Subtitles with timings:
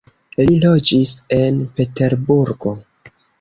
[0.37, 2.75] Li loĝis en Peterburgo.